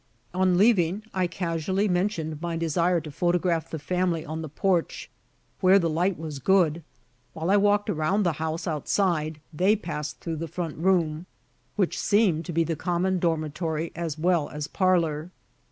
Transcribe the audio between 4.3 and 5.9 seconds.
the porch, where